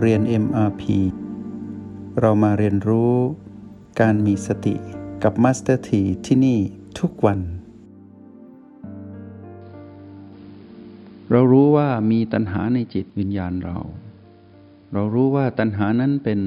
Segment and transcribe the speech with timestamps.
[0.00, 0.82] เรียน MRP
[2.20, 3.14] เรามาเรียนรู้
[4.00, 4.74] การมีสติ
[5.22, 6.58] กับ Master T ที่ที่นี่
[6.98, 7.40] ทุกวัน
[11.30, 13.76] เรารู้ว่ามีตัณหาในจิตวิญญาณเรา
[14.92, 16.40] เรารู้ว่าตัณหานั้นเป็น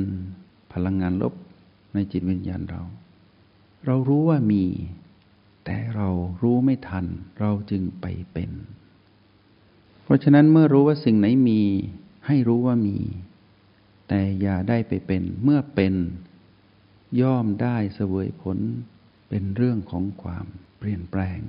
[0.73, 1.33] พลังงานลบ
[1.93, 2.81] ในจิตวิญญาณเรา
[3.85, 4.63] เรารู้ว่ามี
[5.65, 6.09] แต่เรา
[6.41, 7.05] รู้ไม่ทัน
[7.39, 8.51] เราจึงไปเป็น
[10.03, 11.61] เพราะฉะนั้นเมื่อรู้ว่าสิ่งไหนมี
[12.27, 12.97] ให้รู้ว่ามี
[14.15, 15.93] แต่อย่าได้ไปเป็น เมื่อเป็น
[17.21, 18.57] ย่อมได้เสวยผล
[19.29, 20.45] เป็นเรื่องของความ
[20.77, 21.39] เปลี่ยนแปลง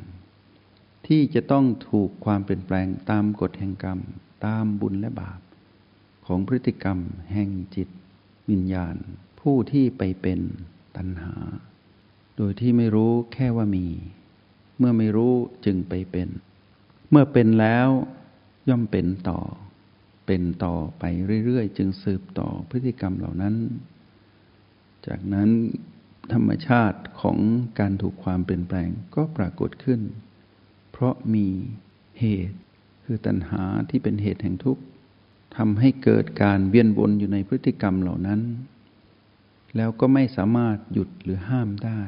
[1.06, 3.98] ที่จะต้องถูกความเปลี่ยนแปลงตามกฎแห่งกรรม
[4.46, 5.40] ตามบุญและบาป
[6.27, 6.98] ของพฤติกรรม
[7.32, 7.88] แห่งจิต
[8.50, 8.96] วิญญาณ
[9.40, 10.40] ผู้ที่ไปเป็น
[10.96, 11.34] ตัณหา
[12.37, 13.87] โดยที่ไม่รู้แค่ว่ามี
[14.78, 15.34] เมื่อไม่รู้
[15.65, 16.29] จึงไปเป็น
[17.10, 17.88] เมื่อเป็นแล้ว
[18.68, 19.40] ย่อมเป็นต่อ
[20.26, 21.04] เป็นต่อไป
[21.44, 23.54] เรื่อยๆ จึงสืบต่อพฤติกรรมเหล่านั้น
[25.06, 25.50] จากนั้น
[26.32, 27.38] ธรรมชาติของ
[27.78, 30.00] การถูกความเปลี่ยนแปลงก็ปรากฏขึ้น
[30.90, 31.46] เพราะมี
[32.20, 32.58] เหตุ
[33.04, 34.82] คือตัณหาที่เป็นเหตุแห่งทุกข์
[35.56, 38.40] ทำให้เกิดการเวียนวนอยู่ในพฤติกรรมเหล่านั้น
[39.76, 42.02] แล้วก็ไม่สามารถหยุดหรือห้ามได้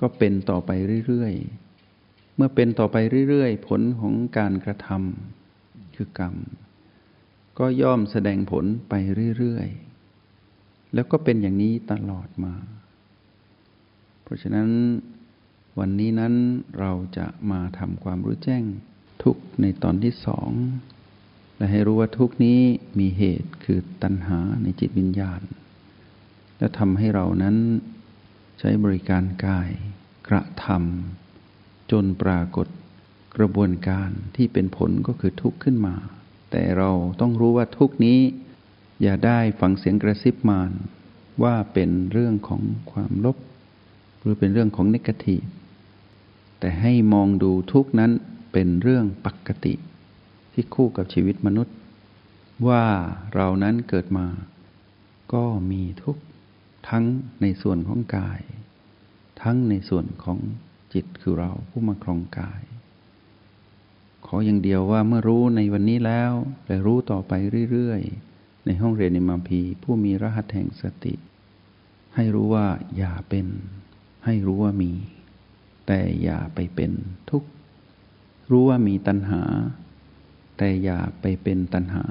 [0.00, 0.70] ก็เป็นต่อไป
[1.06, 2.96] เรื่อยๆ เมื่อเป็นต่อไป
[3.28, 6.34] เรื่อยๆ ผลของการกระทำคือกรรม
[7.58, 8.94] ก็ย่อมแสดงผลไป
[9.38, 12.54] เรื่อยๆ แล้วก็เป็นอย่างนี้ตลอดมา
[14.22, 14.68] เพราะฉะนั้น
[15.78, 16.34] วันนี้นั้น
[16.78, 18.64] เราจะมาทำความรู้แจ้ง
[19.22, 20.50] ทุกในตอนที่สอง
[21.56, 22.60] และให้รู้ว่าทุกนี้
[22.98, 25.42] มีเหตุคือตัณหาในจิตวิญญาณ
[26.58, 27.56] และทำให้เรานั้น
[28.58, 29.70] ใช้บริการกาย
[30.28, 32.66] กระทำจนปรากฏ
[33.36, 35.96] กระบวนการที่เป็นผลก็คือทุกข์ขึ้นมา
[36.56, 36.90] แต่เรา
[37.20, 38.20] ต้องรู้ว่าทุกนี้
[39.02, 40.70] อย่าได้ฟังเสียงกระซิบมาน
[41.42, 42.62] ว่าเป็นเรื่องของ
[42.92, 43.36] ความลบ
[44.20, 45.36] หรือเป็นเรื่องของนิกที
[46.58, 48.12] แต่ให้มองดูทุกนั้น
[48.52, 49.74] เป็นเรื่องปกติ
[50.52, 51.74] ที่คู่กับชีวิตมนุษย์
[52.68, 52.84] ว่า
[53.34, 54.26] เรานั้นเกิดมา
[55.32, 56.16] ก็มีทุก
[56.88, 57.04] ทั้ง
[57.42, 58.40] ในส่วนของกาย
[59.42, 60.38] ทั้งในส่วนของ
[60.94, 62.62] จิตคือเราผู้มาครองกาย
[64.26, 66.32] ขออย่างเดียวว่าเมื่อรู้ในวันนี้แล้ว
[66.66, 67.32] และรู้ต่อไป
[67.70, 71.14] เรื่อยๆ ในห้องเรียนในมาพีผู้มีรหัสแห่งสติ
[72.14, 73.46] ให้รู้ว่าอย่าเป็น
[74.24, 74.92] ให้รู้ว่ามี
[75.86, 76.90] แต่อย่าไปเป็น
[77.30, 77.48] ทุกข์
[78.50, 79.42] รู้ว่ามีตัณหา
[80.58, 82.04] แต่อย่าไปเป็นตัณหา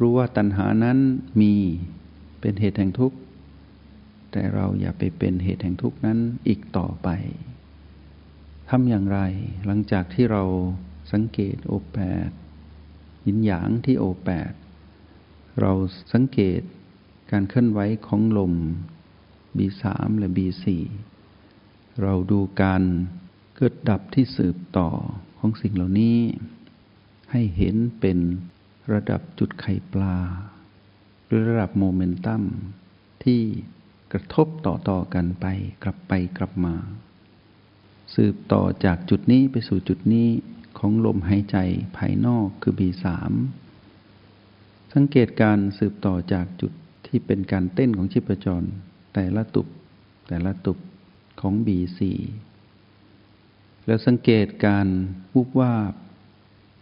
[0.00, 0.98] รู้ว่าตัณหานั้น
[1.40, 1.52] มี
[2.40, 3.16] เป็นเหตุแห่งทุกข์
[4.32, 6.18] แต่เราอย่าไปเป็นเหตุแห่งทุกข์นั้น
[6.48, 7.08] อีกต่อไป
[8.70, 9.20] ทำอย่างไร
[9.66, 10.44] หลังจากที่เรา
[11.12, 11.98] สังเกตโอแป
[12.28, 12.30] ด
[13.26, 14.52] ยินหยางที่โอแปด
[15.60, 15.72] เรา
[16.12, 16.62] สังเกต
[17.30, 18.54] การเคลื่อนไหวของลม
[19.56, 19.84] B3
[20.18, 20.66] และ B4
[22.02, 22.82] เราดูการ
[23.56, 24.88] เกิดดับที่สืบต่อ
[25.38, 26.18] ของสิ่งเหล่านี้
[27.30, 28.18] ให้เห็นเป็น
[28.92, 30.16] ระดับจุดไข่ปลา
[31.26, 32.42] หรือระดับโมเมนตัม
[33.24, 33.40] ที่
[34.12, 35.46] กระทบต่อต่อกันไป
[35.82, 36.74] กลับไปกลับมา
[38.14, 40.28] สืบต่อจากจุดนี้ไปสู่จุดนี้
[40.84, 41.56] ของลมหายใจ
[41.96, 43.06] ภายนอกคือ B3
[44.94, 46.72] สังเกตการสืบต่อจากจุด
[47.06, 48.68] ที่เป็นการเต้นของชีพจร
[49.14, 49.66] แต่ละตุบ
[50.28, 50.78] แต่ละตุบ
[51.40, 52.00] ของ B4
[53.86, 54.86] แล้วสังเกตการ
[55.34, 55.94] วูบวาบ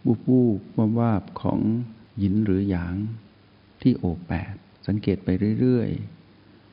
[0.07, 1.59] วูบวูบวาบวาบของ
[2.19, 2.95] หยินหรือหยาง
[3.81, 4.53] ที่โอแปด
[4.87, 5.29] สังเกตไป
[5.59, 5.89] เรื่อย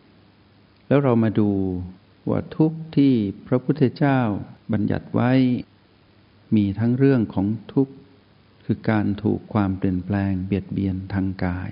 [0.03, 1.51] ๆ แล้วเรามาดู
[2.29, 3.15] ว่าทุกที่
[3.47, 4.21] พระพุทธเจ้า
[4.73, 5.33] บัญญัติไว้
[6.57, 7.95] มีทั้งเรื่องของทุกข์
[8.65, 11.71] คือการถูกความเปลี่ยนแปลงเบียดเบียนทางกาย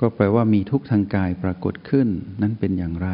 [0.00, 2.08] ก็แปลว่ามีทุกข์ทางกายปรากฏขึ้น
[2.40, 3.10] นั้นเป็นอย่างไร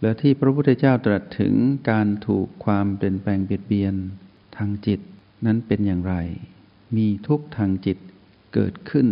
[0.00, 1.54] และที่พระพุทธเจ้าตรัสถึง
[1.90, 3.94] การถูกความเปลี่ยนแปลงเบียดเบียน
[4.56, 5.00] ทางจิต
[5.46, 6.14] นั้นเป็นอย่างไร
[6.96, 7.98] มีทุกข์ทางจิต
[8.54, 9.08] เกิดขึ้น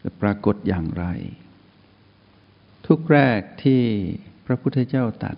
[0.00, 1.04] และปรากฏอย่างไร
[2.86, 3.82] ทุกแรกที่
[4.46, 5.36] พระพุทธเจ้าตัด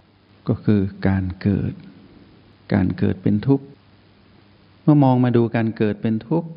[0.49, 1.73] ก็คือการเกิด
[2.75, 3.67] การเกิดเป็นทุกข์
[4.83, 6.51] เมื่อมองมาดูการเกิดเป็นทุกข์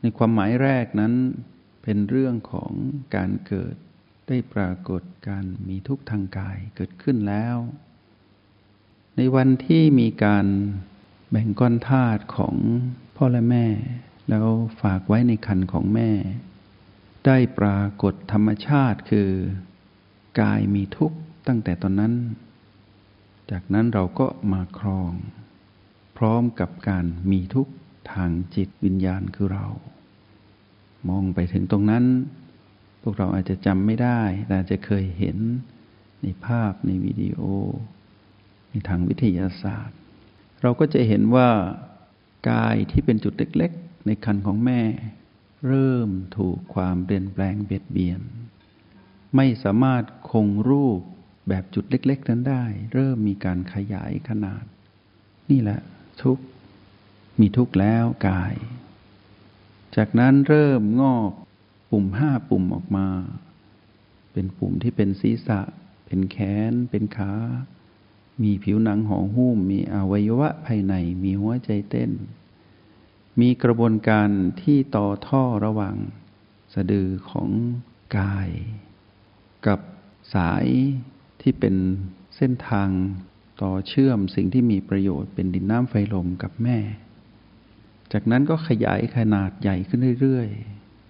[0.00, 1.14] ในความหมายแรกนั้น
[1.82, 2.72] เป็นเรื่องของ
[3.16, 3.74] การเกิด
[4.28, 7.56] ได้ปรากฏการมีทุกข์ทางกายเกิดขึ้นแล้ว
[9.16, 10.46] ในวันที่มีการ
[11.30, 12.56] แบ่งก้อนธาตุของ
[13.16, 13.66] พ่อและแม่
[14.28, 14.46] แล้ว
[14.82, 16.10] ฝากไว้ในคันของแม่
[17.26, 19.30] ได้ปรากฏธรรมชาติคือ
[20.40, 22.14] กายมีทุกข์ตั้งแต่ตอนนั้น
[23.50, 25.12] จากนั้นเราก็มาครอง
[26.16, 27.68] พร้อมกับการมีทุก
[28.12, 29.66] ทางจิตวิญญาณคือเรา
[31.08, 32.04] มองไปถึงตรงนั้น
[33.02, 35.38] พวกเราอาจจะจำไม่ได้แต่จจะเคยเห็น
[36.22, 37.40] ในภาพในวิดีโอ
[38.70, 39.98] ในทางวิทยาศาสตร์
[40.62, 41.48] เราก็จะเห็นว่า
[42.50, 44.80] กายที่เป็นจุดเล็กๆ ในคันของแม่
[45.68, 48.20] เริ่มถูกความเปลี่ยนแปลงเบียดเบียน
[49.36, 51.00] ไม่สามารถคงรูป
[51.48, 52.64] แบบจุดเล็ก ๆ นั้นได้
[52.94, 54.64] เริ่มมีการขยายขนาด
[55.50, 55.80] นี่แหละ
[56.22, 56.44] ทุกข์
[57.40, 58.54] มีทุกข์แล้วกาย
[59.96, 61.30] จากนั้นเริ่มงอก
[61.90, 63.08] ปุ่มห้าปุ่มออกมา
[64.32, 65.60] เป็นปุ่มที่เป็นศีรษะ
[66.06, 66.36] เป็นแข
[66.70, 67.32] น เป็นขา
[68.42, 72.10] มีผิวหนังห่อหุ้ม มีอวัยวะภายใน มีหัวใจเต้น
[73.40, 74.28] มีกระบวนการ
[74.62, 75.96] ที่ต่อท่อระหว่าง
[76.74, 77.50] สะดือของ
[78.18, 78.50] กาย
[79.66, 79.80] กับ
[80.34, 80.66] สาย
[81.40, 81.74] ที่เป็น
[82.36, 82.88] เส้นทาง
[83.62, 86.78] ต่อเชื่อมสิ่งที่มีประโยชน์เป็นดินน้ำไฟลมกับแม่
[88.12, 90.48] จากนั้นก็ขยายขนาดใหญ่ขึ้นเรื่อย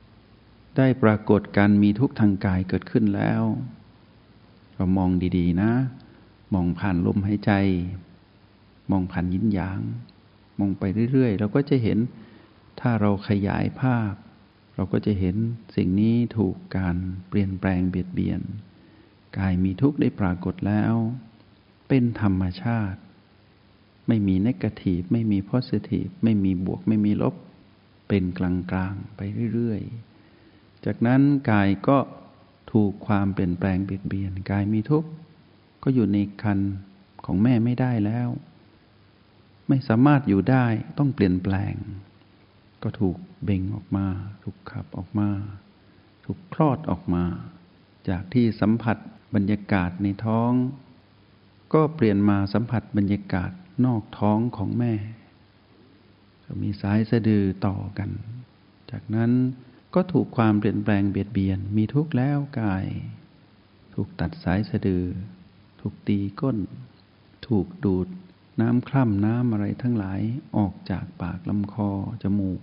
[0.09, 3.43] ๆ ได้ปรากฏการมีทุกข์ทางกายเกิดขึ้นแล้ว
[4.77, 5.73] เรามองดีๆนะ
[6.55, 7.53] มองผ่านลมหายใจ
[8.91, 9.81] มองผ่านยินหยาง
[10.59, 11.99] มองไปเรื่อยๆ เราก็จะเห็น
[12.81, 14.13] ถ้าเราขยายภาพ
[14.75, 15.37] เราก็จะเห็น
[15.77, 16.97] สิ่งนี้ถูกการ
[17.29, 18.41] เปลี่ยนแปลงเบียดเบียน
[19.39, 20.95] กายมีทุกข์ได้ปรากฏแล้ว
[21.89, 23.01] เป็นธรรมชาติ
[24.09, 27.35] ไม่มีนกาทีฟไม่มีโพสิทีฟไม่มีบวกไม่มีลบ
[28.09, 29.21] เป็นกลางๆ ไป
[29.55, 31.99] เรื่อยๆ จากนั้นกายก็
[32.73, 35.11] ถูกความเปลี่ยนแปลงเบียดเบียนกายมีทุกข์
[35.83, 36.59] ก็อยู่ในคัน
[37.25, 38.29] ของแม่ไม่ได้แล้ว
[39.69, 40.67] ไม่สามารถอยู่ได้
[40.99, 41.75] ต้องเปลี่ยนแปลง
[42.83, 44.07] ก็ถูกเบ่งออกมา
[44.43, 45.29] ถูกขับออกมา
[46.25, 47.25] ถูกคลอดออกมา
[48.09, 48.97] จากที่สัมผัส
[49.35, 50.53] บรรยากาศในท้อง
[51.75, 53.51] ก็เปลี่ยนมาสัมผัสบรรยากาศ
[53.85, 54.93] นอกท้องของแม่
[56.63, 58.11] มีสายสะดือต่อกัน
[58.91, 59.33] จากนั้น
[59.95, 62.85] ก็ถูกความเปลี่ยนแปลงเบียดเบียน มีทุกข์แล้วกาย
[63.95, 65.05] ถูกตัดสายสะดือ
[65.81, 66.59] ถูกตีก้น
[67.49, 68.09] ถูกดูด
[68.61, 70.21] น้ำคร่ำน้ำอะไรทั้งหลาย
[70.57, 71.91] ออกจากปากลำคอ
[72.23, 72.61] จมูก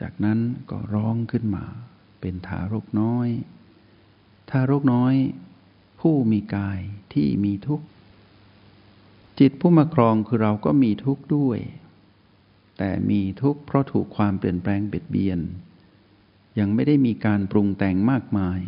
[0.00, 0.38] จากนั้น
[0.70, 1.64] ก็ร้องขึ้นมา
[2.20, 3.28] เป็นทารกน้อย
[4.50, 5.14] ทารกน้อย
[6.00, 6.80] ผู้มีกาย
[7.12, 7.86] ที่มีทุกข์
[9.38, 11.58] จิตผู้มาครองคือเราก็มีทุกข์ด้วย
[12.78, 15.40] แต่มีทุกข์เพราะถูกความเปลี่ยนแปลงเบียดเบียน
[16.58, 18.60] ยังไม่ได้มีการปรุงแต่งมากมาย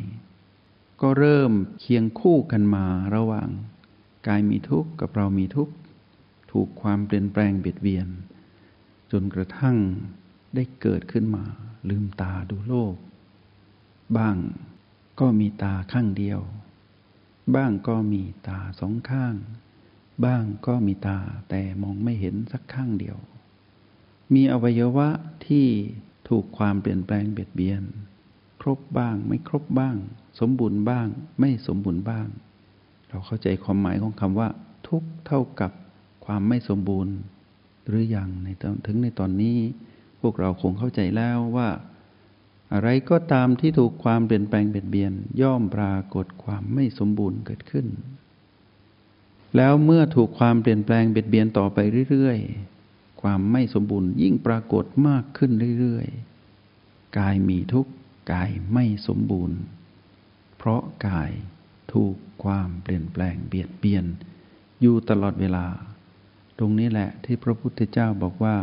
[1.00, 3.48] ก็เริ่มเคียงคู่กันมาระหว่าง
[4.26, 5.74] กายมีทุกข์กับเรามีทุกข์
[6.52, 8.08] ถูกความเปลี่ยนแปลงเบียดเบียน
[9.12, 9.76] จนกระทั่ง
[10.54, 11.44] ได้เกิดขึ้นมา
[11.88, 12.94] ลืมตาดูโลก
[14.16, 14.36] บ้าง
[15.20, 16.40] ก็มีตาข้างเดียว
[17.54, 19.34] บ้างก็มีตาสองข้าง
[20.24, 21.18] บ้างก็มีตา
[21.50, 23.16] แต่มองไม่เห็นสักข้างเดียว
[24.34, 25.08] มีอวัยวะ
[25.46, 25.66] ที่
[26.28, 27.82] ถูกความเปลี่ยนแปลงเบียดเบียน
[28.60, 29.96] ครบบ้างไม่ครบบ้าง
[30.40, 31.06] สมบูรณ์บ้าง
[31.40, 32.26] ไม่สมบูรณ์บ้าง
[33.08, 34.48] เราเข้าใจความหมายของคำว่า
[34.88, 35.72] ทุกเท่ากับ
[36.24, 37.14] ความไม่สมบูรณ์
[37.86, 39.58] หรืออยังในตอนถึงในตอนนี้
[40.20, 41.68] พวกเราคงเข้าใจแล้วว่า
[42.72, 45.12] อะไรก็ตามที่ถูกความเปลี่ยนแปลงเบียดเบียน
[45.42, 47.86] ย่อมปรากฏความไม่สมบูรณ์เกิดขึ้น
[49.56, 51.78] แล้วเมื่อถูกความเปลี่ยนแปลงเบียดเบียนต่อไป
[52.10, 55.50] เรื่อยๆ ความไม่สมบูรณ์ยิ่งปรากฏมากขึ้น
[55.80, 57.92] เรื่อยๆ กายมีทุกข์
[58.32, 59.58] กายไม่สมบูรณ์
[60.56, 61.30] เพราะกาย
[61.92, 64.04] ถูกความเปลี่ยนแปลงเบียดเบียน
[64.80, 65.66] อยู่ตลอดเวลา
[66.58, 68.56] ตรงนี้แหละที่พระพุทธเจ้าบอกว่า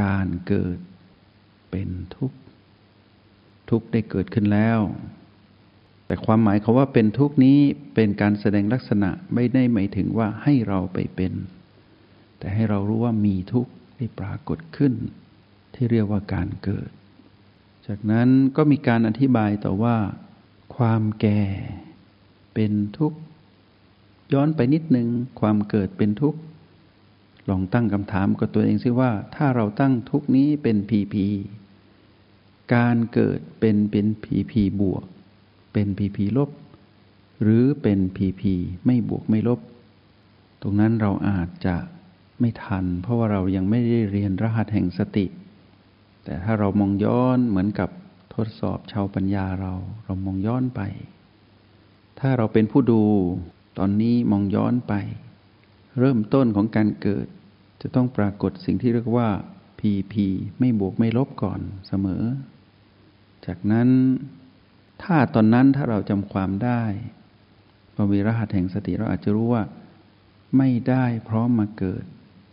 [0.00, 0.78] การเกิด
[1.70, 2.38] เป็นทุกข์
[3.70, 4.80] ทุกข์ได้เกิดขึ้นแล้ว
[6.12, 7.58] แต่ความหมายคาว่าเป็นทุกนี้
[7.94, 11.32] เป็นการแสดงลักษณะไม่ได้หมายถึงว่าให้เราไปเป็น
[12.38, 14.92] แต่ให้เรารู้ว่ามีทุกข์ได้ปรากฏขึ้น
[15.74, 16.88] ที่เรียกว่าการเกิด
[17.86, 19.96] จากนั้นก็มีการอธิบายต่อว่า
[20.76, 21.42] ความแก่
[22.54, 23.18] เป็นทุกข์
[24.32, 25.08] ย้อนไปนิดนึง
[25.40, 26.40] ความเกิดเป็นทุกข์
[27.48, 31.26] ลองตั้งคำถามกับตัวเองซิว่า ถ้าเราตั้งทุกนี้เป็นพีพี
[32.74, 35.04] การเกิดเป็นเป็นพีพีบวก
[35.72, 36.50] เป็นพีพีลบ
[37.42, 38.54] หรือเป็นพีพี
[38.86, 39.60] ไม่บวกไม่ลบ
[40.62, 41.76] ตรงนั้นเราอาจจะ
[42.40, 45.26] ไม่ทัน เพราะว่าเรายังไม่ได้เรียนรหัสแห่งสติ
[46.24, 47.90] แต่ถ้าเรามองย้อนเหมือนกับ
[48.34, 49.74] ทดสอบชาวปัญญาเรา
[50.04, 50.80] เรามองย้อนไป
[52.18, 53.02] ถ้าเราเป็นผู้ดู
[53.78, 54.94] ตอนนี้มองย้อนไป
[55.98, 57.26] เริ่มต้นของการเกิด
[57.80, 59.28] จะต้องปรากฏสิ่งที่เรียกว่า
[59.78, 60.26] พีพี
[60.58, 62.22] ไม่บวกไม่ลบก่อนเสมอ
[63.46, 63.88] จากนั้น
[65.04, 66.82] ถ้าตอนนั้นถ้าเราจำความได้
[67.94, 69.62] พอมีรหัสแห่งสติเราอาจจะรู้ว่า
[70.58, 72.04] ไม่ได้พร้อมมาเกิด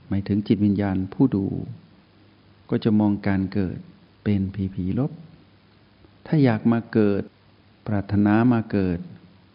[0.08, 1.46] หมายถึงจิตวิญญาณผู้ดู
[2.70, 3.77] ก็จะมองการเกิด
[4.24, 5.12] เป็นผีผีลบ
[6.25, 7.22] ถ้าอยากมาเกิด
[7.88, 9.00] ปรารถนามาเกิด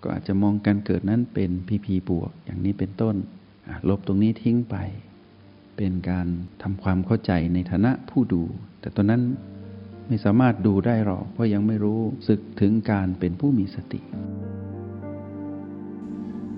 [0.03, 3.17] ก็อาจจะมองการเกิดนั้นเป็นพีพีบวก อย่างนี้เป็นต้น
[3.89, 4.77] ลบตรงนี้ทิ้งไป
[5.77, 6.27] เป็นการ
[6.63, 8.43] ทำความเข้าใจในฐานะผู้ดู
[8.81, 9.23] แต่ตอนนั้น
[10.06, 14.00] ไม่สามารถดูได้หรอกเพราะยังไม่รู้สึกถึงการเป็นผู้มีสติ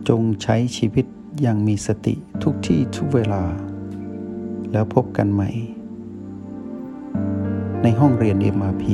[0.08, 1.06] จงใช้ชีวิต
[1.42, 3.44] อย่างมีสติทุกที่ทุกเวลา
[4.72, 5.50] แล้วพบกันใหม่
[7.82, 8.84] ในห้องเรียน MRP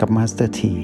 [0.00, 0.74] กับมาสเตอร์ที